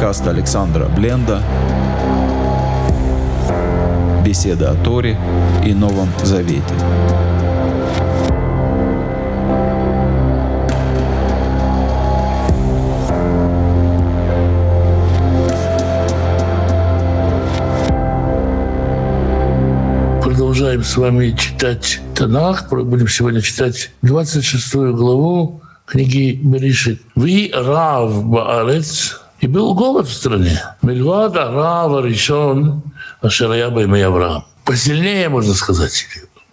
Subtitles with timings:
[0.00, 1.42] Подкаст Александра Бленда.
[4.24, 5.18] Беседа о Торе
[5.62, 6.62] и Новом Завете.
[20.22, 22.70] Продолжаем с вами читать Танах.
[22.70, 27.02] Будем сегодня читать 26 главу книги Берешит.
[27.16, 30.62] «Ви рав баарец» И был голод в стране.
[30.82, 32.82] Мельвада рава решен
[33.22, 34.44] Ашарая Баймей Авраам.
[34.64, 36.06] Посильнее, можно сказать,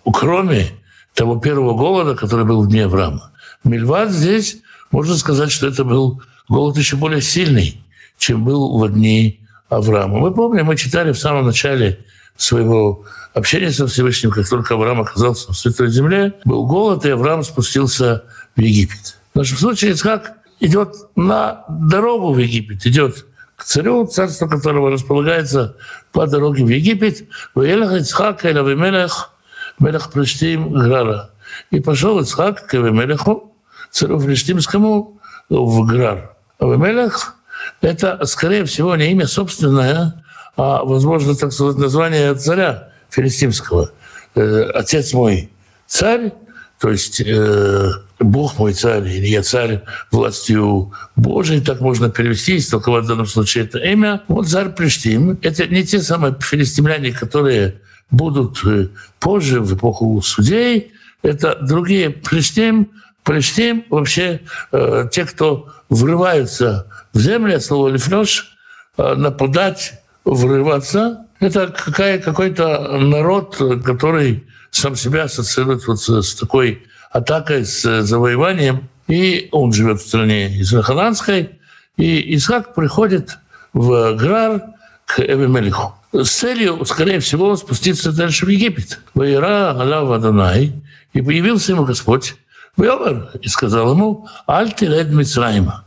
[0.05, 0.72] кроме
[1.14, 3.31] того первого голода, который был в дне Авраама.
[3.64, 4.58] Мельвад здесь,
[4.92, 7.84] можно сказать, что это был голод еще более сильный,
[8.18, 10.20] чем был в дни Авраама.
[10.20, 12.06] Мы помним, мы читали в самом начале
[12.38, 17.44] своего общения со Всевышним, как только Авраам оказался в Святой Земле, был голод, и Авраам
[17.44, 18.23] спустился
[18.56, 19.17] в Египет.
[19.34, 23.25] В нашем случае Ицхак идет на дорогу в Египет, идет
[23.55, 25.77] к царю, царство которого располагается
[26.11, 27.27] по дороге в Египет.
[27.55, 29.31] Ицхак или Авимелех,
[29.80, 31.31] Мелех Плештим Грара.
[31.72, 33.53] И пошел Ицхак к Авимелеху,
[33.89, 36.36] царю Флештимскому, в Грар.
[36.59, 37.36] Авимелех–
[37.81, 40.23] это, скорее всего, не имя собственное,
[40.55, 43.92] а, возможно, так сказать, название царя филистимского.
[44.36, 45.52] Э, Отец мой
[45.86, 46.33] царь,
[46.80, 53.06] то есть э, Бог мой царь, или я царь властью Божией, так можно перевести, истолковать
[53.06, 54.23] в данном случае это имя.
[54.28, 58.88] Вот царь Плештим, это не те самые филистимляне, которые будут э,
[59.20, 62.90] позже, в эпоху судей, это другие Плештим,
[63.23, 68.58] Плештим вообще э, те, кто врываются в землю, от слова лифлёш,
[68.98, 69.94] э, нападать,
[70.26, 71.26] врываться.
[71.40, 78.89] Это какая, какой-то народ, который сам себя ассоциирует вот с такой атакой, с завоеванием.
[79.08, 81.59] И он живет в стране Израхананской.
[81.95, 83.38] И Исхак приходит
[83.73, 84.61] в Грар
[85.05, 88.99] к Эвемелиху с целью, скорее всего, спуститься дальше в Египет.
[89.14, 90.73] Ваира Аллах Адонай,
[91.14, 92.36] и появился ему Господь,
[92.76, 95.86] Веомер, и сказал ему, Аль Тиред Мицраима,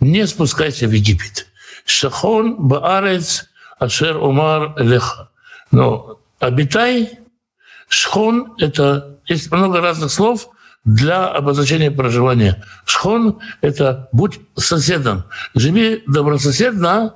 [0.00, 1.46] не спускайся в Египет.
[1.84, 3.48] Шахон Баарец
[3.78, 5.28] Ашер Умар Леха.
[5.70, 7.18] Но обитай
[7.88, 10.48] Шхон– это есть много разных слов
[10.84, 12.62] для обозначения проживания.
[12.84, 15.24] Шхон– это будь соседом,
[15.54, 17.14] живи добрососедно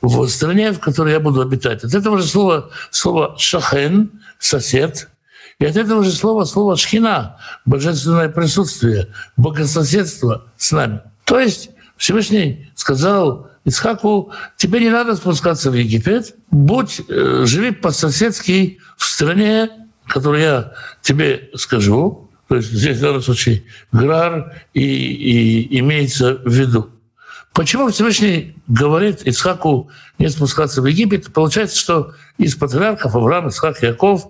[0.00, 1.84] в стране, в которой я буду обитать.
[1.84, 5.08] От этого же слова, слова шахен– сосед,
[5.58, 11.02] и от этого же слова слово шхина– божественное присутствие, богососедство с нами.
[11.24, 18.80] То есть Всевышний сказал Исхаку, тебе не надо спускаться в Египет, будь, э, живи по-соседски
[18.96, 19.70] в стране,
[20.12, 23.62] которую я тебе скажу, то есть здесь в данном случае
[23.92, 26.90] Грар и, и имеется в виду.
[27.54, 31.32] Почему Всевышний говорит Ицхаку не спускаться в Египет?
[31.32, 34.28] Получается, что из патриархов Авраам, Ицхак, Яков,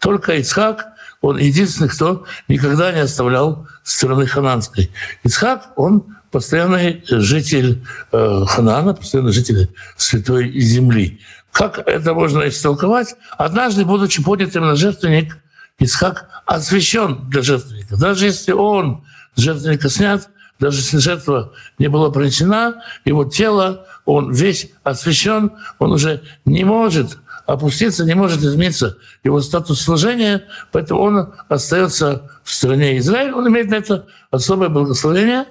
[0.00, 0.86] только Ицхак,
[1.20, 4.92] он единственный, кто никогда не оставлял страны хананской.
[5.24, 11.20] Ицхак, он постоянный житель э, Ханана, постоянный житель Святой Земли.
[11.54, 13.14] Как это можно истолковать?
[13.38, 15.38] Однажды, будучи поднятым на жертвенник,
[15.78, 17.96] Ицхак освящен для жертвенника.
[17.96, 19.04] Даже если он
[19.36, 20.28] с жертвенника снят,
[20.58, 27.18] даже если жертва не была принесена, его тело, он весь освящен, он уже не может
[27.46, 30.42] опуститься, не может измениться его статус служения,
[30.72, 35.44] поэтому он остается в стране Израиль, он имеет на это особое благословение.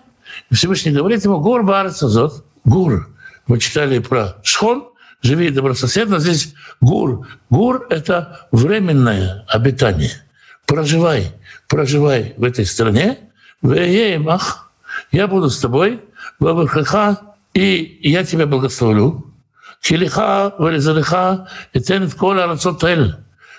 [0.49, 3.07] И Всевышний говорит ему, гур барцазот, гур.
[3.47, 4.89] Мы читали про Шхон,
[5.23, 6.19] живи добрососедно.
[6.19, 7.27] Здесь гур.
[7.49, 10.11] Гур— это временное обитание.
[10.65, 11.31] Проживай,
[11.67, 13.17] проживай в этой стране.
[13.63, 14.71] Ах,
[15.11, 16.01] я буду с тобой,
[17.53, 19.25] и я тебя благословлю.
[19.81, 23.15] Килиха, вализалиха, и тенет кола рацотель.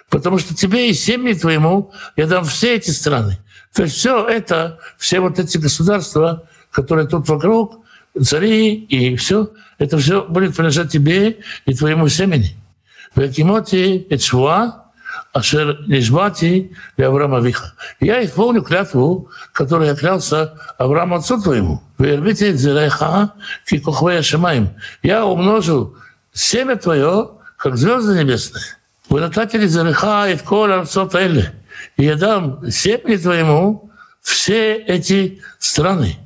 [0.08, 3.38] Потому что тебе и семье твоему я дам все эти страны.
[3.75, 7.84] То есть все это, все вот эти государства, которые тут вокруг,
[8.22, 12.56] цари и все, это все будет принадлежать тебе и твоему семени.
[13.15, 14.85] Векимоти эчуа,
[15.32, 17.75] ашер нижбати и Авраама Виха.
[18.00, 21.82] Я исполню клятву, которую я клялся Аврааму отцу твоему.
[21.99, 23.35] Вербите дзереха
[23.67, 24.71] кикохвея шамаем.
[25.03, 25.97] Я умножу
[26.32, 28.65] семя твое, как звезды небесные.
[29.09, 33.91] Вы нататили зареха и кола отцов И я дам семени твоему
[34.21, 36.17] все эти страны.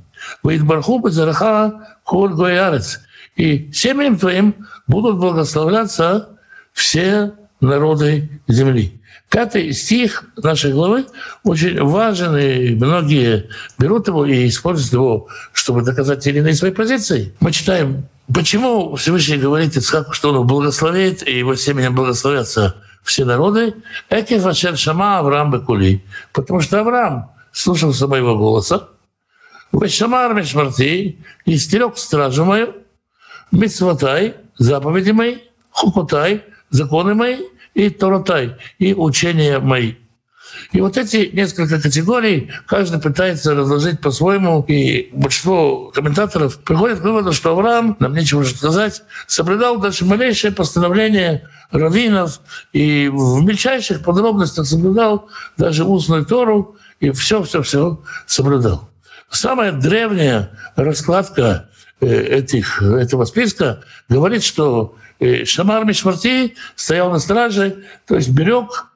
[0.43, 3.01] Ваидбарху Базараха Кур Гоярец.
[3.39, 6.39] И семьям твоим будут благословляться
[6.73, 9.01] все народы земли.
[9.31, 11.07] Пятый стих нашей главы
[11.45, 13.49] очень важен, и многие
[13.79, 17.35] берут его и используют его, чтобы доказать те или иные свои позиции.
[17.41, 23.75] Мы читаем Почему Всевышний говорит Ицхаку, что он благословит, и его семенем благословятся все народы?
[24.11, 26.05] Экиф Ашер Шама Авраам Бекули.
[26.35, 28.91] Потому что Авраам слушался моего голоса.
[29.73, 32.75] Вешамар Мешмарти, и стерег стражу мою,
[33.53, 35.39] Митсватай, заповеди мои,
[35.71, 37.39] Хукутай, законы мои,
[37.75, 39.95] и Торотай, и учения мои.
[40.73, 47.33] И вот эти несколько категорий каждый пытается разложить по-своему, и большинство комментаторов приходят к выводу,
[47.33, 52.41] что Авраам, нам нечего уже сказать, соблюдал даже малейшее постановление раввинов
[52.73, 58.89] и в мельчайших подробностях соблюдал даже устную Тору, и все-все-все соблюдал.
[59.31, 61.68] Самая древняя раскладка
[62.01, 68.89] этих, этого списка говорит, что э, Шамар Мишмарти стоял на страже, то есть берег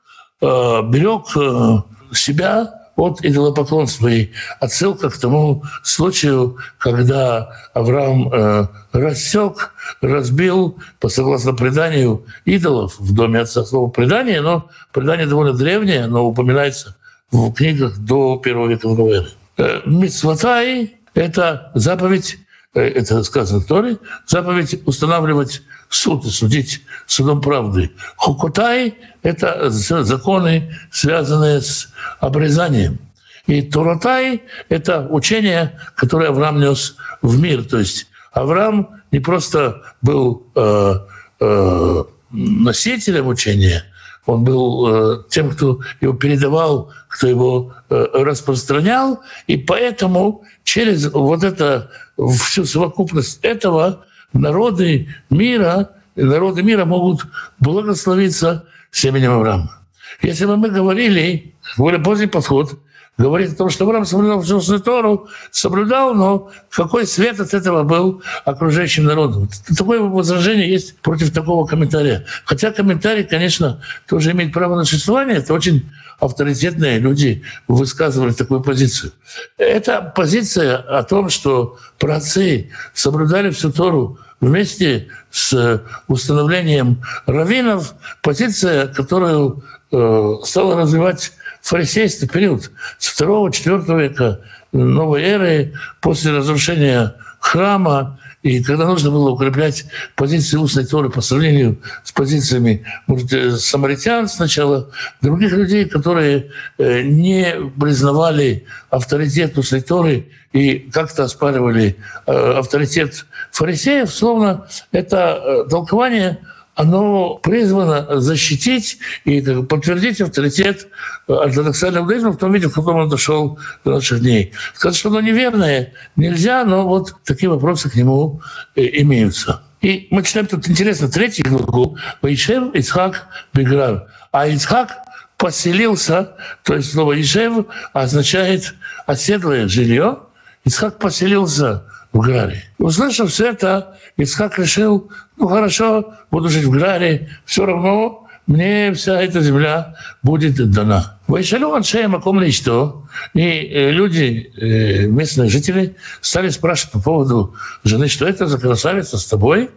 [0.43, 4.09] Э, берег э, себя от идолопоклонства.
[4.09, 13.15] И отсылка к тому случаю, когда Авраам э, рассек, разбил, по согласно преданию, идолов в
[13.15, 13.65] доме отца.
[13.65, 16.97] Слово «предание», но предание довольно древнее, но упоминается
[17.31, 19.29] в книгах до первого века эры.
[19.59, 27.41] Э, Мицватай— это заповедь Э, это сказано в Торе, заповедь устанавливать суд и судить судом
[27.41, 27.91] правды.
[28.17, 31.89] Хукотай– это законы, связанные с
[32.21, 32.99] обрезанием.
[33.47, 37.65] И Туратай– это учение, которое Авраам нес в мир.
[37.65, 40.95] То есть Авраам не просто был э,
[41.41, 43.85] э, носителем учения,
[44.27, 51.43] он был э, тем, кто его передавал, кто его э, распространял, и поэтому через вот
[51.43, 57.27] это всю совокупность этого народы мира, народы мира могут
[57.59, 59.81] благословиться семенем Авраама.
[60.23, 62.79] Если бы мы говорили, более поздний подход,
[63.19, 68.23] говорит о том, что Авраам соблюдал всю Тору, соблюдал, но какой свет от этого был
[68.44, 69.49] окружающим народом.
[69.76, 72.25] Такое возражение есть против такого комментария.
[72.44, 75.37] Хотя комментарий, конечно, тоже имеет право на существование.
[75.37, 79.12] Это очень авторитетные люди высказывали такую позицию.
[79.58, 89.65] Это позиция о том, что праотцы соблюдали всю Тору вместе с установлением раввинов, позиция, которую
[89.91, 91.32] э, стала развивать
[91.62, 94.41] фарисейский период с 2-4 века
[94.73, 99.85] новой эры, после разрушения храма, и когда нужно было укреплять
[100.17, 107.03] позиции устной Торы по сравнению с позициями может, э, самаритян сначала, других людей, которые э,
[107.03, 116.41] не признавали авторитет устной Торы и как-то оспаривали э, авторитет фарисеев, словно это толкование
[116.75, 120.89] оно призвано защитить и подтвердить авторитет
[121.29, 124.53] ортодоксального иудаизма в том виде, в каком он дошел до наших дней.
[124.75, 128.41] Сказать, что оно неверное, нельзя, но вот такие вопросы к нему
[128.75, 129.63] э, имеются.
[129.83, 134.07] И мы читаем тут интересно третий главу «Ваишев Ицхак Беграр».
[134.31, 134.93] А Ицхак
[135.37, 138.75] поселился, то есть слово «Ишев» означает
[139.07, 140.21] «оседлое жилье».
[140.65, 142.64] Ицхак поселился в Граре.
[142.79, 149.23] Услышав все это, Ицхак решил, ну хорошо, буду жить в Граре, все равно мне вся
[149.23, 151.19] эта земля будет дана.
[151.29, 153.05] Вайшалю Аншея Маком что
[153.35, 157.55] и э, люди, э, местные жители, стали спрашивать по поводу
[157.85, 159.70] жены, что это за красавица с тобой?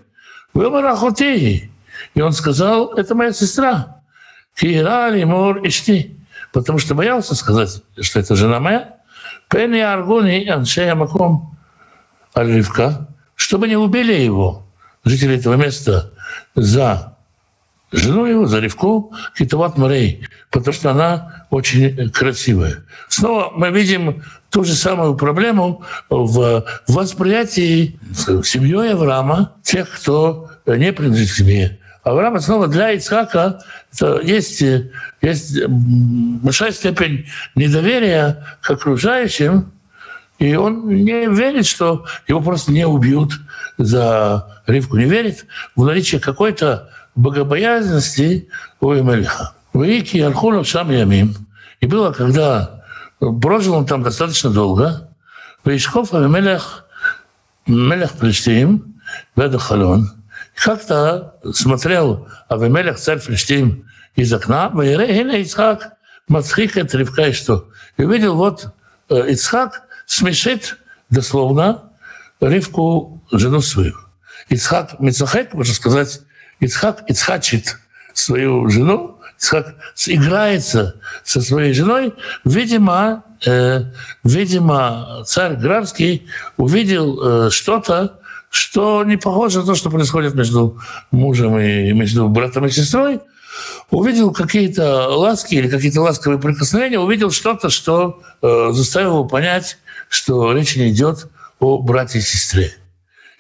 [0.54, 1.72] Вы Марахотеи.
[2.16, 4.02] И он сказал, это моя сестра.
[4.56, 6.18] Кира Лимур Ишти.
[6.52, 8.96] Потому что боялся сказать, что это жена моя.
[9.50, 11.55] Пенни Аргуни Аншея Маком
[12.36, 14.68] Альривка, чтобы не убили его,
[15.04, 16.12] жители этого места,
[16.54, 17.16] за
[17.92, 22.84] жену его, за Ревку, Китават Марей, потому что она очень красивая.
[23.08, 27.98] Снова мы видим ту же самую проблему в восприятии
[28.44, 31.80] семьей Авраама, тех, кто не принадлежит к семье.
[32.04, 33.62] Авраам снова для Ицхака
[34.24, 34.62] есть,
[35.22, 39.72] есть большая степень недоверия к окружающим,
[40.38, 43.34] и он не верит, что его просто не убьют
[43.78, 44.98] за Ривку.
[44.98, 48.50] Не верит в наличие какой-то богобоязненности
[48.82, 49.54] у Эмелиха.
[49.74, 51.36] Вики Архуну сам Ямим.
[51.80, 52.84] И было, когда
[53.20, 55.10] прожил он там достаточно долго,
[55.64, 56.86] Вишков Авимелех,
[57.66, 58.96] Мелех Плештим,
[59.36, 60.12] Беда Халон,
[60.54, 65.94] как-то смотрел Авимелех, царь Плештим, из окна, Ваире Ицхак,
[66.28, 67.70] Мацхик, это Ривка и что.
[67.98, 68.68] И увидел вот
[69.10, 70.78] э, Ицхак, смешит
[71.10, 71.92] дословно
[72.42, 73.96] Ривку, жену свою.
[74.50, 76.22] Ицхак Мицахек, можно сказать,
[76.60, 77.78] Ицхак Ицхачит
[78.14, 79.76] свою жену, Ицхак
[80.08, 82.14] играется со своей женой.
[82.44, 83.84] Видимо, э,
[84.24, 88.20] видимо, царь Градский увидел э, что-то,
[88.50, 90.80] что не похоже на то, что происходит между
[91.12, 93.20] мужем и между братом и сестрой,
[93.90, 99.78] увидел какие-то ласки или какие-то ласковые прикосновения, увидел что-то, что э, заставило понять,
[100.10, 101.28] что речь не идет
[101.60, 102.74] о брате и сестре.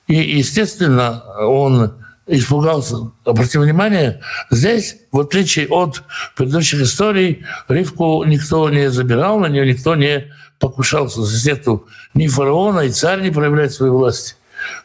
[0.08, 1.94] И, естественно, он
[2.28, 3.12] испугался.
[3.24, 6.04] Обратите внимание, здесь, в отличие от
[6.36, 11.24] предыдущих историй, Ривку никто не забирал, на нее никто не покушался.
[11.24, 14.36] Здесь нету ни фараона, и царь не проявляет своей власти.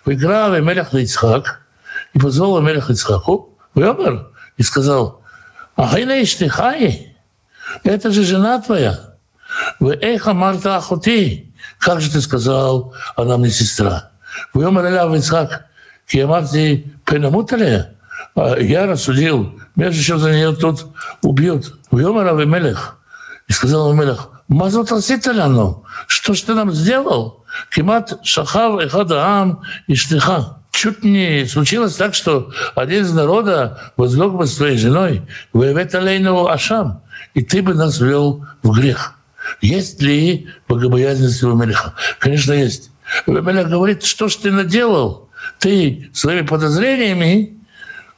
[0.05, 1.61] Выиграл Мелех Ицхак
[2.13, 5.23] и позвал Мелех Ицхаку, Вёмер, и сказал,
[5.77, 7.17] «Ахайна Иштихай,
[7.85, 9.15] это же жена твоя.
[9.79, 11.50] Вы эхо Марта Ахути.
[11.81, 14.11] Как же ты сказал, она мне сестра?
[14.55, 15.67] Вёмер Аляв Ицхак,
[16.07, 17.97] Киамарти Пенамутале,
[18.37, 20.87] я рассудил, между чем за нее тут
[21.23, 21.75] убьют.
[21.91, 22.99] Вьомар Авимелех.
[23.49, 27.45] И сказал Авимелех, Мазот Аситаляну, что ж ты нам сделал?
[27.75, 30.59] Кимат Шахав Эхадаам и Штиха.
[30.71, 36.47] Чуть не случилось так, что один из народа возлег бы с твоей женой, воевет алейну
[36.47, 37.03] Ашам,
[37.35, 39.15] и ты бы нас ввел в грех.
[39.61, 41.95] Есть ли богобоязненность у Мелеха?
[42.19, 42.91] Конечно, есть.
[43.27, 45.31] Мелех говорит, что ж ты наделал?
[45.59, 47.59] ты своими подозрениями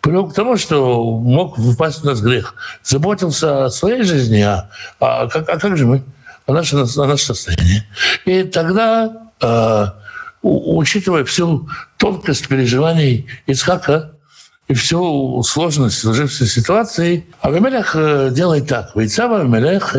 [0.01, 2.55] привел к тому, что мог выпасть в нас грех.
[2.83, 6.03] Заботился о своей жизни, а, а, как, а как же мы?
[6.47, 7.85] О нашем, о нашем состоянии.
[8.25, 9.87] И тогда, э,
[10.43, 14.13] учитывая всю тонкость переживаний Ицхака
[14.67, 18.97] и всю сложность сложившейся ситуации, Авимелех э, делает так.
[18.97, 19.95] Вейцав Авимелех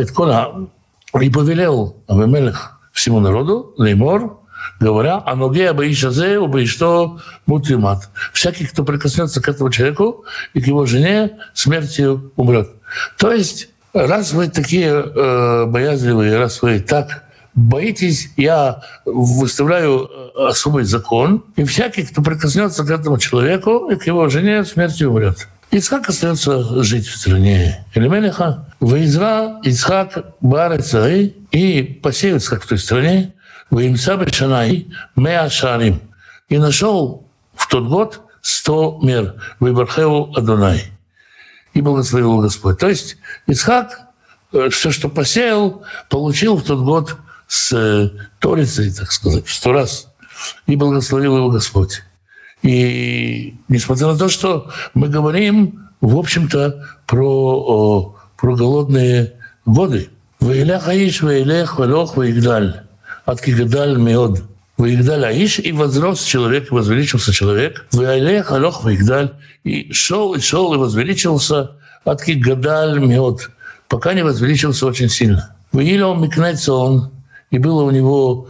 [1.20, 4.40] и повелел Авимелех всему народу, Леймор,
[4.80, 8.10] говоря, а ноге абаишазе убаишто мутимат.
[8.32, 12.70] Всякий, кто прикоснется к этому человеку и к его жене, смертью умрет.
[13.18, 17.24] То есть, раз вы такие э, боязливые, раз вы так
[17.56, 24.08] боитесь, я выставляю э, особый закон, и всякий, кто прикоснется к этому человеку и к
[24.08, 25.48] его жене, смертью умрет.
[25.74, 28.70] Ицхак остается жить в стране Элемелеха.
[28.80, 33.34] Выизра Ицхак Барецай и посеется в той стране,
[33.72, 36.00] Ваимса Бешанай Меа Шарим.
[36.48, 39.42] И нашел в тот год сто мер.
[39.60, 40.92] Выбархеву Адонай.
[41.74, 42.78] И благословил Господь.
[42.78, 44.00] То есть Исхак
[44.52, 50.08] э, все, что посеял, получил в тот год с Торицей, так сказать, в сто раз.
[50.68, 52.04] И благословил его Господь.
[52.64, 59.34] И несмотря на то, что мы говорим, в общем-то, про, про голодные
[59.66, 60.10] годы.
[60.40, 62.84] «Ваилях Аиш, Ваилех, Валох, Ваигдаль»
[63.26, 64.44] от Кигадаль Меод.
[64.78, 67.86] Ваигдаль Аиш, и возрос человек, и возвеличился человек.
[67.92, 71.72] Ваилех Алох Ваигдаль, и шел, и шел, и возвеличился
[72.04, 73.52] от Кигадаль Меод,
[73.88, 75.56] пока не возвеличился очень сильно.
[75.72, 77.12] Ваилел Микнется он,
[77.52, 78.48] и было у него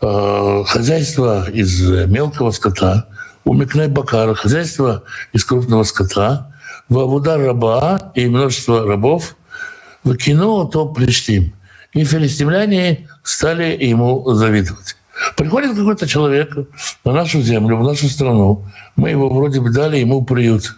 [0.00, 3.06] э, хозяйство из мелкого скота,
[3.44, 6.52] у Микнай Бакара хозяйство из крупного скота,
[6.88, 9.36] в Авудар раба и множество рабов,
[10.04, 11.54] в кино то Плештим.
[11.92, 14.96] И филистимляне стали ему завидовать.
[15.36, 16.56] Приходит какой-то человек
[17.04, 18.64] на нашу землю, в нашу страну.
[18.96, 20.74] Мы его вроде бы дали ему приют.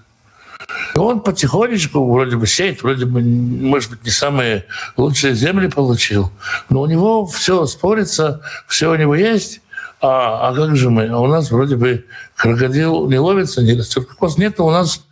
[0.94, 4.64] И он потихонечку вроде бы сеет, вроде бы, может быть, не самые
[4.96, 6.30] лучшие земли получил.
[6.68, 9.60] Но у него все спорится, все у него есть
[10.04, 11.06] а, а как же мы?
[11.06, 12.04] А у нас вроде бы
[12.36, 14.36] крокодил не ловится, не растет кокос.
[14.36, 15.02] Нет у нас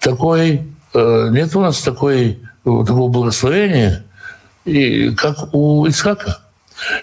[0.00, 4.04] такой, э, нет у нас такой, э, такого благословения,
[4.64, 6.40] и, как у Исхака.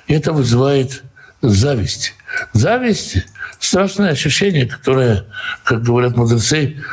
[0.08, 1.04] И это вызывает
[1.42, 2.16] зависть.
[2.52, 3.26] Зависть–
[3.60, 5.26] страшное ощущение, которое,
[5.64, 6.84] как говорят мудрецы,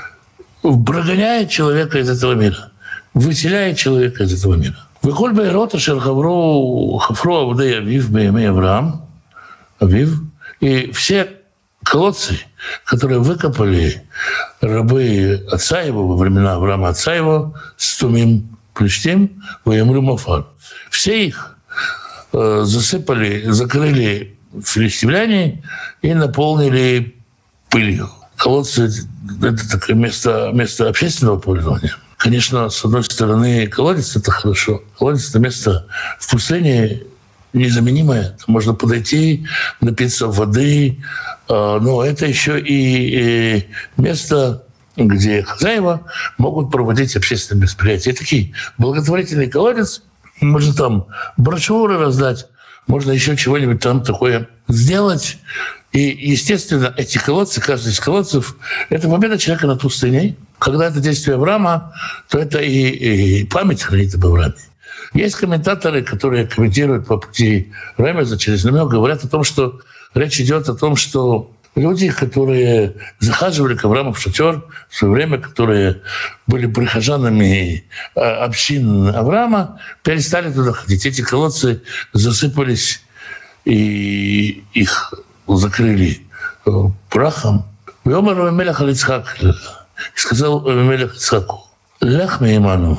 [0.63, 2.71] прогоняет человека из этого мира,
[3.13, 4.77] выселяет человека из этого мира.
[5.03, 9.05] Выколь Байрота Шерхавро Хафро Авдей Авив Бейме Авраам
[9.81, 10.24] Авив
[10.61, 11.33] и все
[11.83, 12.39] колодцы,
[12.85, 14.03] которые выкопали
[14.61, 20.47] рабы отца его во времена Авраама отца его, Стумим Плештим, Ваемру Мафар.
[20.91, 21.55] Все их
[22.37, 25.63] Э, засыпали, закрыли филистимляне
[26.03, 27.15] и наполнили
[27.71, 28.11] пылью.
[28.37, 28.91] Колодцы–
[29.41, 31.95] это такое место, место общественного пользования.
[32.17, 34.83] Конечно, с одной стороны, колодец– это хорошо.
[34.99, 35.87] Колодец– это место
[36.19, 37.05] в пустыне
[37.55, 38.37] незаменимое.
[38.47, 39.47] Можно подойти,
[39.81, 40.99] напиться воды,
[41.49, 44.65] э, но это еще и место,
[44.97, 46.03] где хозяева
[46.37, 48.13] могут проводить общественные мероприятия.
[48.13, 50.03] Такие благотворительный колодец–
[50.41, 51.07] можно там
[51.37, 52.47] брошюры раздать,
[52.87, 55.39] можно еще чего-нибудь там такое сделать.
[55.93, 58.57] И, естественно, эти колодцы, каждый из колодцев,
[58.91, 60.37] это победа человека над пустыней.
[60.59, 61.95] Когда это действие Авраама,
[62.29, 64.55] то это и, и память хранит об Аврааме.
[65.15, 69.81] Есть комментаторы, которые комментируют по пути Ремеза через намек, говорят о том, что
[70.13, 75.39] речь идет о том, что люди, которые захаживали к Аврааму в шатер в свое время,
[75.39, 76.03] которые
[76.49, 77.85] были прихожанами
[78.17, 81.07] э, общин Авраама, перестали туда ходить.
[81.07, 83.01] Эти колодцы засыпались,
[83.65, 85.15] и их
[85.47, 86.23] закрыли
[86.67, 86.71] э,
[87.09, 87.65] прахом.
[88.05, 89.39] Мелех Алицхак
[90.17, 91.69] сказал Мелех Ицхаку,
[92.01, 92.99] «Лях Мейману,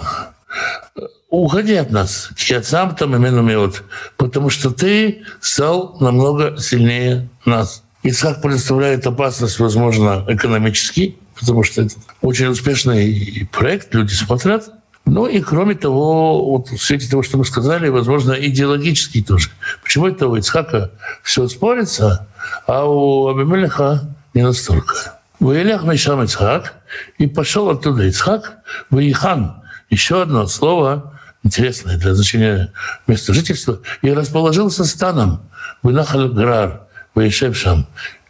[1.42, 3.84] уходи от нас, я сам там именно миот,
[4.18, 7.84] потому что ты стал намного сильнее нас.
[8.04, 14.70] Ицхак представляет опасность, возможно, экономически, потому что это очень успешный проект, люди смотрят.
[15.06, 19.50] Ну и кроме того, вот в свете того, что мы сказали, возможно, идеологический тоже.
[19.84, 20.92] Почему это у Ицхака
[21.24, 22.28] все спорится,
[22.68, 25.20] а у Абимелеха не настолько.
[25.40, 26.74] Ваилях Мишам Ицхак,
[27.18, 28.58] и пошел оттуда Ицхак,
[28.90, 31.15] Ваихан, еще одно слово,
[31.46, 32.74] интересное для значения
[33.08, 35.42] места жительства, и расположился станом
[35.84, 36.82] в Нахаль Грар,
[37.14, 37.88] Ваишевшам,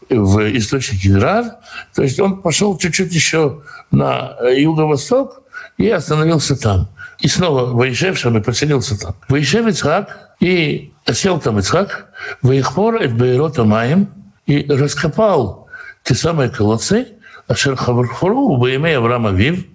[0.10, 1.56] в источнике Грар.
[1.96, 5.42] То есть он пошел чуть-чуть еще на юго-восток
[5.78, 6.90] и остановился там.
[7.20, 9.16] И снова Ваишевшам и поселился там.
[9.30, 12.10] Ваишев Ицхак и сел там Ицхак,
[12.42, 14.10] Ваихпор et Бейрота Маем,
[14.46, 15.70] и раскопал
[16.04, 17.08] те самые колодцы,
[17.48, 19.66] Ашер Хавархору, Баиме Авраама Вив,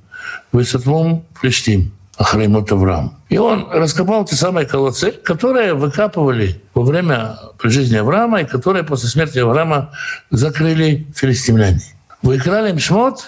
[0.53, 1.93] Высотмум Плештим.
[2.21, 3.17] Ахраймот Авраам.
[3.31, 9.09] И он раскопал те самые колодцы, которые выкапывали во время жизни Авраама и которые после
[9.09, 9.93] смерти Авраама
[10.31, 11.81] закрыли филистимляне.
[12.21, 13.25] Выкрали им шмот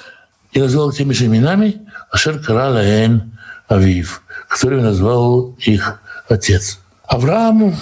[0.52, 1.80] и назвал теми же именами
[2.10, 3.32] Ашер Карала Эн
[3.66, 6.78] Авив, который назвал их отец.
[7.08, 7.74] Авраам,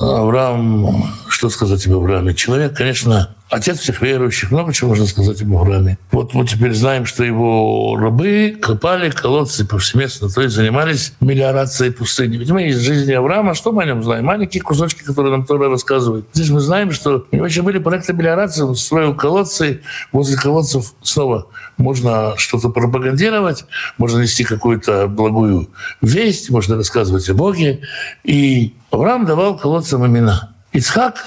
[0.00, 2.34] Авраам, что сказать об Аврааме?
[2.34, 5.98] Человек, конечно, отец всех верующих, много чего можно сказать об Аврааме.
[6.12, 12.36] Вот мы теперь знаем, что его рабы копали колодцы повсеместно, то есть занимались мелиорацией пустыни.
[12.36, 14.24] Ведь мы из жизни Авраама, что мы о нем знаем?
[14.24, 16.26] Маленькие кусочки, которые нам Тора рассказывает.
[16.32, 20.94] Здесь мы знаем, что у него еще были проекты мелиорации, он строил колодцы, возле колодцев
[21.02, 23.64] снова можно что-то пропагандировать,
[23.98, 25.68] можно нести какую-то благую
[26.00, 27.80] весть, можно рассказывать о Боге.
[28.22, 30.54] И Авраам давал колодцам имена.
[30.72, 31.24] Ицхак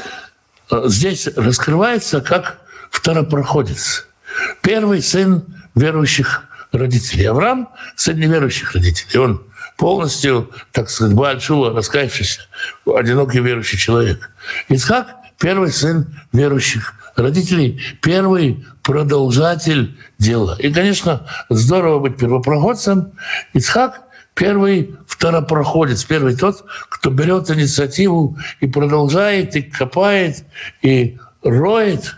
[0.70, 4.08] здесь раскрывается как второпроходец.
[4.62, 5.46] Первый сын
[5.76, 7.26] верующих родителей.
[7.26, 9.20] Авраам– сын неверующих родителей.
[9.20, 9.44] Он
[9.78, 12.42] полностью, так сказать, Бальшува, раскаявшийся,
[12.86, 14.32] одинокий верующий человек.
[14.70, 15.08] Ицхак–
[15.40, 20.56] первый сын верующих родителей, первый продолжатель дела.
[20.60, 23.14] И, конечно, здорово быть первопроходцем.
[23.54, 24.03] Ицхак
[24.36, 30.44] Первый второпроходец, первый тот, кто берет инициативу и продолжает, и копает,
[30.82, 32.16] и роет.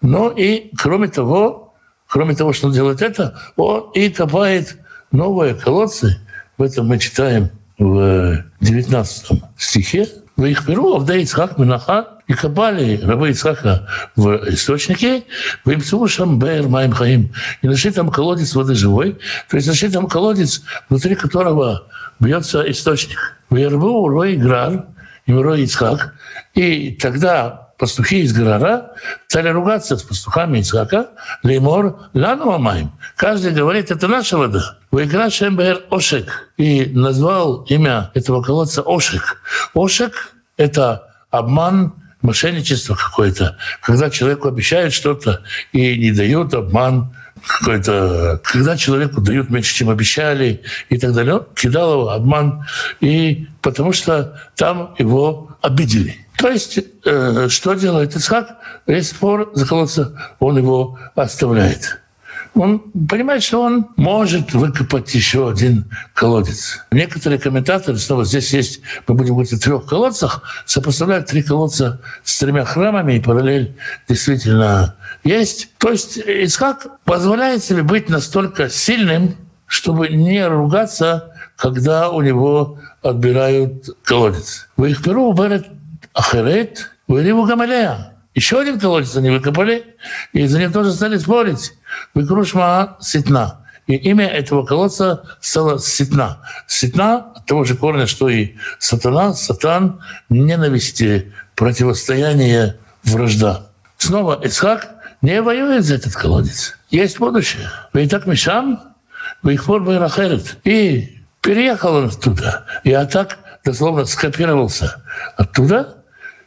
[0.00, 1.74] Но и, кроме того,
[2.06, 4.78] кроме того, что он делает это, он и копает
[5.12, 6.20] новые колодцы.
[6.56, 10.08] В этом мы читаем в 19 стихе.
[10.36, 15.24] В их перу Авда Ицхак Минаха и копали рабы Ицхака в источнике,
[15.64, 20.06] в имцу Шамбер Маим Хаим, и нашли там колодец воды живой, то есть нашли там
[20.06, 21.88] колодец, внутри которого
[22.20, 23.36] бьется источник.
[23.50, 24.86] В Ярбу Рой Грар,
[25.26, 26.14] и Рой Ицхак,
[26.54, 28.92] и тогда пастухи из Грара
[29.26, 31.08] стали ругаться с пастухами Ицхака,
[31.42, 32.92] леймор лану амаем.
[33.16, 34.78] Каждый говорит, это наша вода.
[34.92, 36.52] Выигра Шембер Ошек.
[36.56, 39.42] И назвал имя этого колодца Ошек.
[39.74, 43.56] Ошек— это обман, мошенничество какое-то.
[43.82, 48.40] Когда человеку обещают что-то и не дают, обман какой-то.
[48.44, 51.36] Когда человеку дают меньше, чем обещали и так далее.
[51.36, 52.64] Он кидал его, обман.
[53.00, 56.26] И потому что там его обидели.
[56.36, 58.56] То есть, э, что делает Исхак?
[58.86, 62.00] Весь спор заколоться, он его оставляет.
[62.54, 66.84] Он понимает, что он может выкопать еще один колодец.
[66.90, 72.38] Некоторые комментаторы, снова здесь есть, мы будем говорить о трех колодцах, сопоставляют три колодца с
[72.38, 73.76] тремя храмами, и параллель
[74.08, 75.70] действительно есть.
[75.78, 79.36] То есть Исхак позволяет себе быть настолько сильным,
[79.66, 84.68] чтобы не ругаться, когда у него отбирают колодец.
[84.76, 85.36] Вы их перу
[86.12, 88.09] Ахерет, Вариву Гамалея.
[88.34, 89.96] Еще один колодец они выкопали,
[90.32, 91.72] и за ним тоже стали спорить.
[92.14, 93.66] Выкрушма Ситна.
[93.86, 96.38] И имя этого колодца стало Ситна.
[96.68, 103.70] Ситна от того же корня, что и сатана, сатан, ненависти, противостояние, вражда.
[103.98, 104.88] Снова Исхак
[105.22, 106.76] не воюет за этот колодец.
[106.90, 107.68] Есть будущее.
[107.92, 108.80] Вы и так Мишам,
[109.42, 109.82] вы их пор
[110.64, 112.66] И переехал он оттуда.
[112.84, 115.02] И так дословно скопировался
[115.36, 116.04] оттуда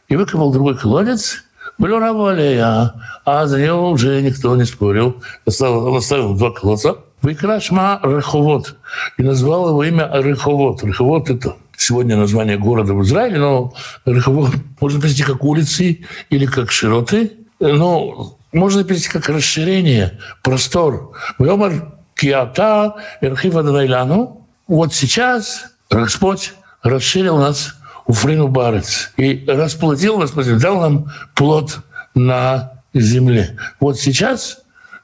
[0.08, 1.43] и выкопал другой колодец,
[1.84, 2.94] Блюравалея,
[3.26, 5.22] а за него уже никто не спорил.
[5.44, 6.96] Он оставил два колодца.
[7.20, 8.76] Выкрашма Реховод.
[9.18, 10.82] И назвал его имя Реховод.
[10.82, 13.74] Реховод– это сегодня название города в Израиле, но
[14.06, 17.32] Реховод можно привести как улицы или как широты.
[17.60, 21.12] ну, можно перейти как расширение, простор.
[21.38, 24.38] Вьомар киата эрхива.
[24.68, 27.74] Вот сейчас Господь расширил нас
[28.06, 31.78] у Фрину Барец и расплодил нас, дал нам плод
[32.14, 33.58] на земле.
[33.80, 34.58] Вот сейчас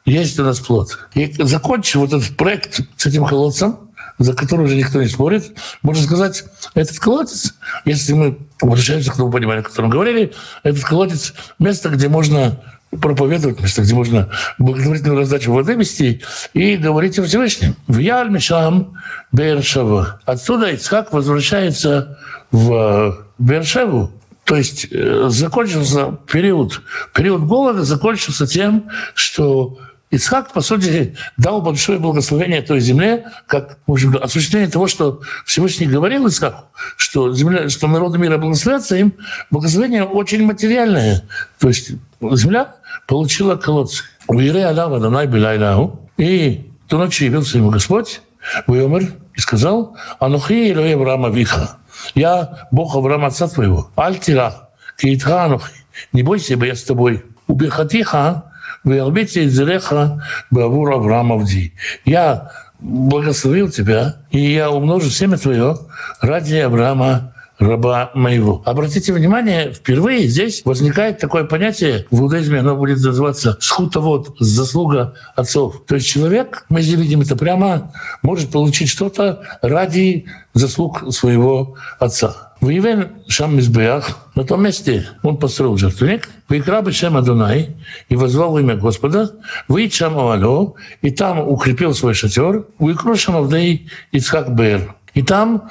[0.05, 0.99] есть у нас плод.
[1.15, 6.05] И закончив вот этот проект с этим колодцем, за который уже никто не спорит, можно
[6.05, 10.33] сказать, этот колодец, если мы возвращаемся к тому пониманию, о котором говорили,
[10.63, 12.61] этот колодец– место, где можно
[12.99, 16.23] проповедовать, место, где можно благотворительную раздачу воды вести
[16.55, 17.77] и говорить о Всевышнем.
[17.87, 18.95] В Яль Мишам
[19.33, 20.21] Бершава.
[20.25, 22.19] Отсюда Ицхак возвращается
[22.51, 24.11] в Бершеву,
[24.45, 26.83] то есть э, закончился период,
[27.15, 29.79] период голода закончился тем, что
[30.11, 36.27] Ицхак, по сути, дал большое благословение той земле, как может, осуществление того, что Всевышний говорил
[36.27, 36.65] Ицхаку,
[36.97, 39.13] что, земля, что народы мира благословятся им.
[39.53, 41.23] Благословение очень материальное.
[41.61, 42.75] То есть земля
[43.07, 44.05] получила колодцы.
[44.29, 48.21] «Уире Алава Данай Билайнаху» И ту ночь явился ему Господь,
[48.67, 51.81] умер и сказал, «Анухи Илой Авраама Виха»
[52.15, 53.91] Я Бог Авраама, отца твоего.
[53.97, 55.73] Альтира, киитха анухи.
[56.13, 57.25] Не бойся, ибо я с тобой.
[57.47, 58.53] Убихатиха,
[58.85, 61.75] Веалбите Зереха Бавур Авраам Авди.
[62.05, 65.77] Я благословил тебя, и я умножу семя твое
[66.21, 68.63] ради Авраама раба моего.
[68.65, 75.83] Обратите внимание, впервые здесь возникает такое понятие, в иудаизме оно будет называться схутовод, заслуга отцов.
[75.87, 77.93] То есть человек, мы здесь видим это прямо,
[78.23, 82.51] может получить что-то ради заслуг своего отца.
[82.61, 87.77] Воевен Шам Мизбеях, на том месте он построил жертвенник, Вайкра Бешем Адунай,
[88.09, 89.33] и возвал имя Господа,
[89.69, 94.95] Выид Шам Авало, и там укрепил свой шатер, Вайкру Шам Авдей Ицхак Бер.
[95.15, 95.71] И там,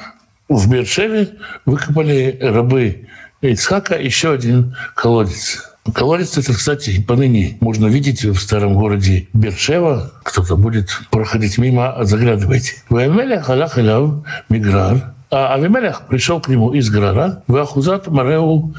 [0.50, 1.30] в Бершеве,
[1.66, 3.08] выкопали рабы
[3.42, 5.66] Ицхака еще один колодец.
[5.94, 10.12] Колодец это, кстати, поныне можно видеть в старом городе Бершева.
[10.24, 12.74] Кто-то будет проходить мимо, заглядывайте.
[12.90, 13.78] Ваймеля халах
[14.50, 18.74] миграр, а Авимелех пришел к нему из Грара, в Ахузат Мареу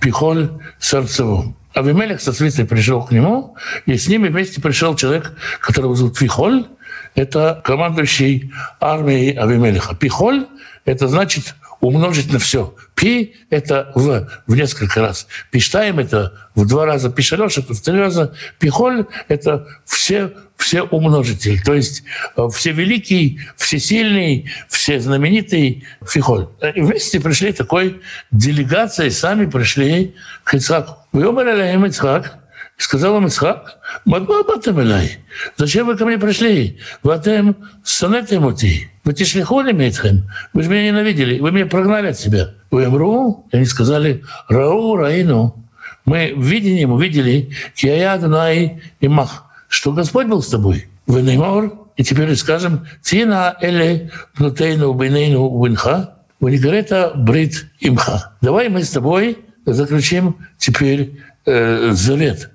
[0.00, 1.54] Пихоль Сердцеву.
[1.74, 3.54] Авимелех со свитой пришел к нему,
[3.86, 6.66] и с ними вместе пришел человек, которого зовут Пихоль.
[7.14, 9.94] Это командующий армией Авимелеха.
[9.94, 10.46] Пихоль–
[10.84, 12.74] это значит умножить на все.
[12.94, 15.26] Пи– это в, в несколько раз.
[15.50, 17.10] Пиштаем– это в два раза.
[17.10, 18.34] Пишалеш– это в три раза.
[18.58, 21.62] Пихоль– это все, все умножитель.
[21.62, 22.02] То есть
[22.36, 26.48] э, все великий, всесильный, все знаменитый Фихоль.
[26.74, 30.14] И вместе пришли такой делегацией, сами пришли
[30.44, 30.98] к Ицхаку.
[31.12, 32.39] Вы Ицхак,
[32.82, 35.18] сказал им Ицхак, «Мадба батам элай,
[35.56, 36.78] зачем вы ко мне пришли?
[37.02, 42.54] Ватем сонетем ути, вы тишлихоли мейтхем, вы же меня ненавидели, вы меня прогнали от себя».
[42.70, 45.62] Вы Эмру, и они сказали, «Рау раину».
[46.04, 50.86] Мы в видении увидели, «Кия Адонай и Мах», что Господь был с тобой.
[51.06, 58.32] Вы Неймор, и теперь скажем, «Тина эле пнутейну бейнейну винха, ванигарета брит имха».
[58.40, 62.50] Давай мы с тобой заключим теперь э, завет.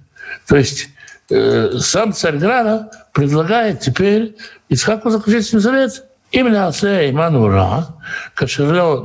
[0.47, 0.89] То есть
[1.29, 4.35] э, сам царь Града предлагает теперь
[4.69, 6.03] Ицхаку заключить с ним завет.
[6.31, 7.87] Именно Асе Иману Ра,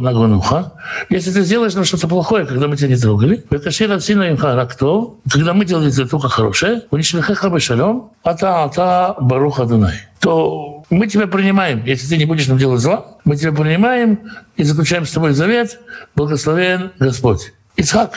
[0.01, 0.73] Нагонуха.
[1.11, 5.15] Если ты сделаешь нам что-то плохое, когда мы тебя не трогали, Кашира Сина Имха Рактов,
[5.31, 11.29] когда мы делали это только хорошее, Уничлихеха Бешалем, Ата Ата Баруха Дунай, то мы тебя
[11.29, 11.85] принимаем.
[11.85, 14.19] Если ты не будешь нам делать зла, мы тебя принимаем
[14.57, 15.79] и заключаем с тобой завет,
[16.17, 17.53] благословен Господь.
[17.77, 18.13] Ицхак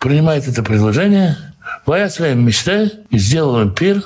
[0.00, 1.36] принимает это предложение,
[1.84, 4.02] Вая своим мечте и сделал им пир,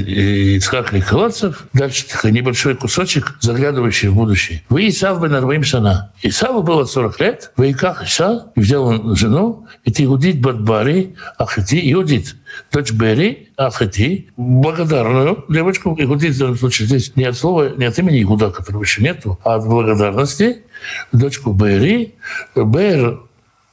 [0.56, 1.64] Ицхака и колодцев.
[1.72, 4.62] Дальше небольшой кусочек, заглядывающий в будущее.
[4.68, 6.12] Вы Исав бен Арваим Шана.
[6.22, 7.52] Исаву было 40 лет.
[7.56, 12.36] Вы Иках Иша, взял он жену, и ты Иудит Бадбари, Ахати, Иудит,
[12.72, 15.96] дочь Бери, Ахати, благодарную девочку.
[15.98, 19.40] Иудит в данном случае здесь не от слова, не от имени Игуда, которого еще нету,
[19.42, 20.62] а от благодарности.
[21.10, 22.14] Дочку Бери.
[22.54, 23.18] Бер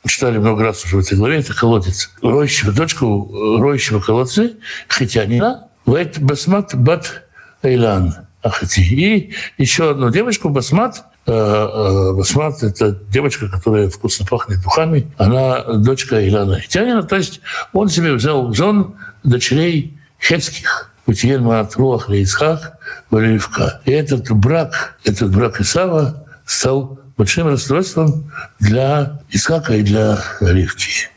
[0.08, 2.12] читали много раз уже в этой главе, это колодец.
[2.22, 4.58] Роющего, дочку роющего колодцы,
[4.90, 7.24] хитянина, Вейт Басмат Бат
[7.62, 8.82] Эйлан Ахати.
[8.82, 15.12] И еще одну девочку, Басмат, э, э, Басмат– это девочка, которая вкусно пахнет духами.
[15.18, 17.04] Она дочка Илана Хитянина.
[17.04, 17.42] То есть
[17.74, 20.92] он себе взял жен дочерей хетских.
[21.08, 22.78] Утиен Маат Руах Лейцхак
[23.10, 23.82] Валивка.
[23.86, 31.10] И этот брак, этот брак Исава стал большим расстройством для Исака и для Ривки.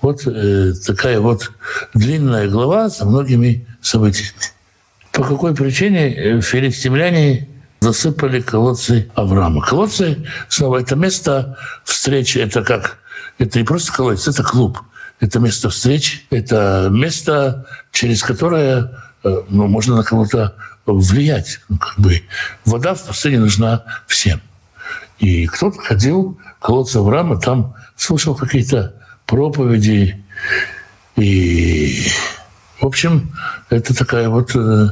[0.00, 1.52] Вот э, такая вот
[1.94, 4.32] длинная глава со многими событиями.
[5.12, 7.48] По какой причине э, филистимляне
[7.80, 9.62] засыпали колодцы Авраама?
[9.62, 12.98] Колодцы, снова, это место встречи, это как,
[13.38, 14.80] это не просто колодец, это клуб.
[15.20, 18.90] Это место встреч, это место, через которое
[19.22, 21.60] э, ну, можно на кого-то влиять.
[21.68, 22.22] Ну, как бы.
[22.64, 24.40] Вода в пустыне нужна всем.
[25.22, 30.20] И кто-то ходил к колодцу Авраама, там слушал какие-то проповеди.
[31.14, 32.04] И,
[32.80, 33.30] в общем,
[33.70, 34.88] это такая вот э,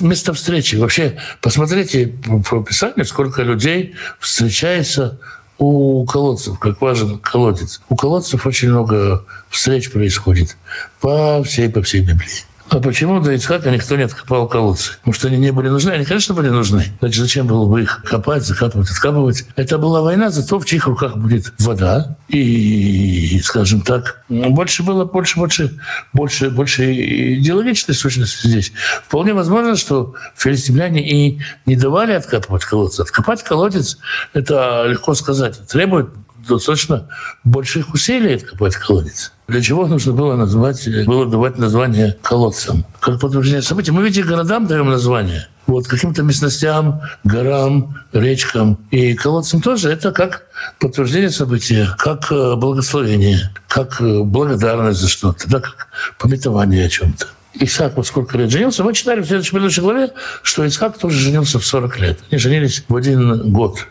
[0.00, 0.76] место встречи.
[0.76, 2.14] Вообще, посмотрите
[2.48, 5.20] по описанию, сколько людей встречается
[5.58, 7.82] у колодцев, как важен колодец.
[7.90, 10.56] У колодцев очень много встреч происходит
[11.02, 12.46] по всей, по всей Библии.
[12.70, 14.92] А почему до Ицхака никто не откопал колодцы?
[14.98, 15.90] Потому что они не были нужны?
[15.90, 16.86] Они, конечно, были нужны.
[17.00, 19.44] Значит, зачем было бы их копать, закапывать, откапывать?
[19.54, 22.16] Это была война за то, в чьих руках будет вода.
[22.28, 25.78] И, скажем так, больше было, больше, больше,
[26.14, 26.90] больше, больше
[27.34, 28.72] идеологической сущности здесь.
[29.06, 33.02] Вполне возможно, что филистимляне и не давали откапывать колодцы.
[33.02, 33.98] Откопать колодец,
[34.32, 36.08] это легко сказать, требует
[36.48, 37.08] достаточно
[37.44, 39.33] больших усилий откопать колодец.
[39.46, 42.84] Для чего нужно было назвать, было давать название колодцам?
[43.00, 43.90] Как подтверждение событий.
[43.90, 45.48] Мы видите, городам даем название.
[45.66, 48.78] Вот каким-то местностям, горам, речкам.
[48.90, 50.44] И колодцам тоже это как
[50.78, 57.26] подтверждение события, как э, благословение, как э, благодарность за что-то, да, как пометование о чем-то.
[57.54, 58.82] Исаак вот сколько лет женился.
[58.82, 60.10] Мы читали в следующей предыдущей главе,
[60.42, 62.18] что Исаак тоже женился в 40 лет.
[62.30, 63.86] Они женились в один год.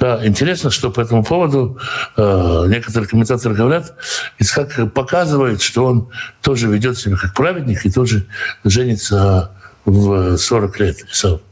[0.00, 1.78] Да, интересно, что по этому поводу
[2.16, 3.94] э, некоторые комментаторы говорят,
[4.38, 6.08] Исхак показывает, что он
[6.40, 8.26] тоже ведет себя как праведник и тоже
[8.64, 9.50] женится
[9.84, 10.96] в 40 лет.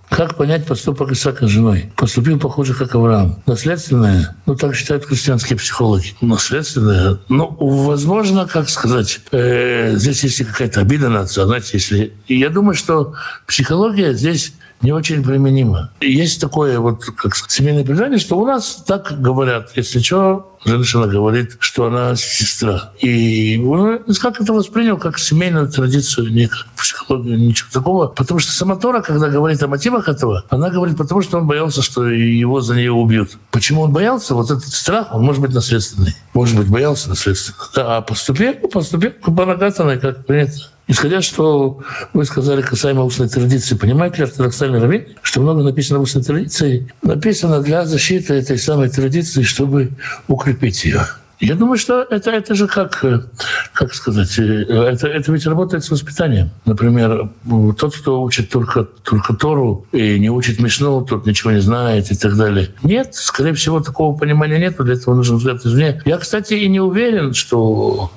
[0.08, 1.92] Как понять поступок Исаака с женой?
[1.94, 3.42] Поступил похоже, как Авраам.
[3.44, 6.14] Наследственное, ну так считают христианские психологи.
[6.22, 12.14] Наследственное, ну, возможно, как сказать, э, здесь есть какая-то обида на отца, знаете, если...
[12.26, 13.12] Я думаю, что
[13.46, 15.90] психология здесь не очень применимо.
[16.00, 21.56] Есть такое вот как семейное предание, что у нас так говорят, если что, женщина говорит,
[21.60, 22.92] что она сестра.
[23.00, 28.06] И он как это воспринял, как семейную традицию, не как психологию, ничего такого.
[28.08, 31.82] Потому что сама Тора, когда говорит о мотивах этого, она говорит, потому что он боялся,
[31.82, 33.32] что его за нее убьют.
[33.50, 34.34] Почему он боялся?
[34.34, 36.14] Вот этот страх, он может быть наследственный.
[36.34, 37.58] Может быть, боялся наследственно.
[37.74, 40.70] Да, а поступил, поступил Банагатана, как принято.
[40.88, 41.80] Исходя, что
[42.14, 46.92] вы сказали касаемо устной традиции, понимаете ли ортодоксальный раввин, что много написано в устной традиции,
[47.02, 49.90] написано для защиты этой самой традиции, чтобы
[50.28, 51.02] укрепить ее.
[51.40, 53.04] Я думаю, что это, это же как,
[53.72, 56.50] как сказать, это, это ведь работает с воспитанием.
[56.64, 57.30] Например,
[57.78, 62.16] тот, кто учит только, только Тору и не учит Мишну, тот ничего не знает и
[62.16, 62.70] так далее.
[62.82, 66.02] Нет, скорее всего, такого понимания нет, для этого нужен взгляд извне.
[66.04, 68.10] Я, кстати, и не уверен, что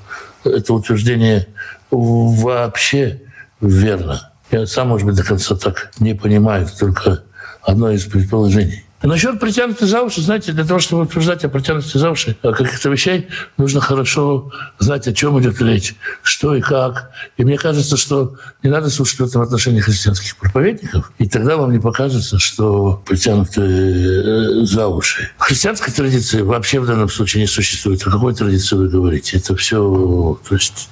[0.43, 1.47] это утверждение
[1.91, 3.21] вообще
[3.59, 4.31] верно.
[4.49, 6.65] Я сам, может быть, до конца так не понимаю.
[6.65, 7.23] Это только
[7.61, 8.83] одно из предположений.
[9.03, 13.29] Насчет притянутой за уши, знаете, для того, чтобы утверждать о притянутой за уши каких-то вещей,
[13.57, 17.09] нужно хорошо знать, о чем идет речь, что и как.
[17.35, 21.71] И мне кажется, что не надо слушать в этом отношении христианских проповедников, и тогда вам
[21.71, 25.31] не покажется, что притянуты э, за уши.
[25.39, 28.05] Христианской традиции вообще в данном случае не существует.
[28.05, 29.37] О какой традиции вы говорите?
[29.37, 30.39] Это все...
[30.47, 30.89] То есть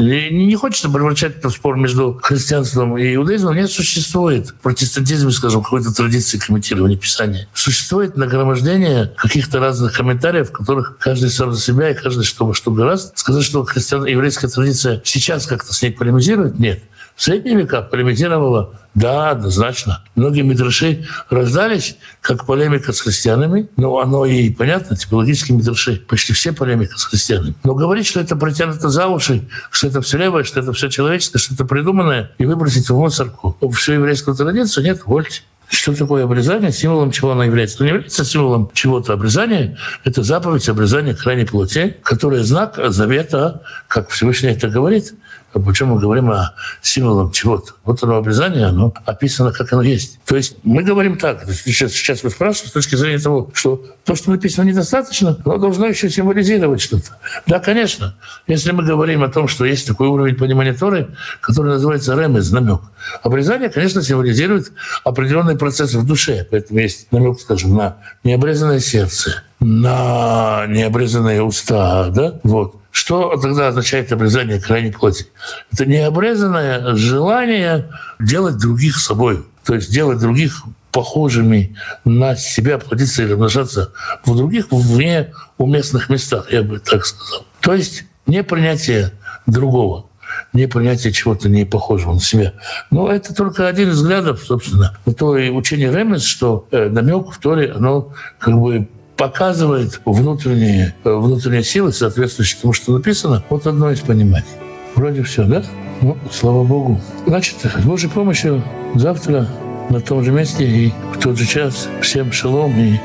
[0.00, 3.54] и не хочется превращать это в спор между христианством и иудаизмом.
[3.54, 7.48] Нет, существует в протестантизме, скажем, какой-то традиции комментирования Писания.
[7.54, 12.54] Существует нагромождение каких-то разных комментариев, в которых каждый сам за себя и каждый что во
[12.54, 13.16] что гораздо.
[13.16, 14.06] Сказать, что христиан...
[14.06, 16.82] еврейская традиция сейчас как-то с ней полемизирует, нет.
[17.20, 20.02] В средние века полемизировала, да, однозначно.
[20.14, 26.54] Многие мидраши рождались как полемика с христианами, но оно и понятно, типологические мидраши, почти все
[26.54, 27.52] полемика с христианами.
[27.62, 31.38] Но говорить, что это протянуто за уши, что это все левое, что это все человеческое,
[31.38, 35.42] что это придуманное, и выбросить в мусорку всю еврейскую традицию, нет, вольте.
[35.68, 36.72] Что такое обрезание?
[36.72, 37.76] Символом чего оно является?
[37.80, 39.12] Оно не является символом чего-то.
[39.12, 45.12] Обрезание— это заповедь обрезания крайней плоти, которая знак завета, как Всевышний это говорит—
[45.52, 47.72] почему мы говорим о символах чего-то?
[47.84, 50.20] Вот оно обрезание, оно описано, как оно есть.
[50.24, 54.14] То есть мы говорим так, сейчас, сейчас вы спрашиваете с точки зрения того, что то,
[54.14, 57.16] что написано, недостаточно, оно должно еще символизировать что-то.
[57.46, 58.16] Да, конечно.
[58.46, 61.08] Если мы говорим о том, что есть такой уровень понимания Торы,
[61.40, 62.80] который называется ремез, намек.
[63.22, 64.72] Обрезание, конечно, символизирует
[65.04, 66.46] определенные процессы в душе.
[66.50, 72.76] Поэтому есть намек, скажем, на необрезанное сердце, на необрезанные уста, да, вот.
[72.90, 75.26] Что тогда означает обрезание крайней плоти?
[75.72, 83.26] Это необрезанное желание делать других собой, то есть делать других похожими на себя, плодиться и
[83.26, 83.92] размножаться
[84.24, 87.46] в других, вне уместных местах, я бы так сказал.
[87.60, 89.12] То есть не принятие
[89.46, 90.06] другого,
[90.52, 92.54] не принятие чего-то не похожего на себя.
[92.90, 94.96] Но это только один из взглядов, собственно.
[95.16, 98.88] То и учение Ремес, что э, намек в Торе, оно как бы
[99.20, 103.44] показывает внутренние, э, внутренние силы, соответствующие тому, что написано.
[103.50, 104.46] Вот одно из пониманий.
[104.94, 105.62] Вроде все, да?
[106.00, 106.98] Ну, слава Богу.
[107.26, 109.46] Значит, с Божьей помощью завтра
[109.90, 111.88] на том же месте и в тот же час.
[112.00, 112.98] Всем шалом и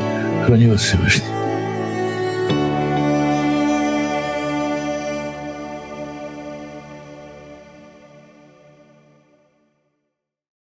[0.45, 1.44] храни вас Всевышний.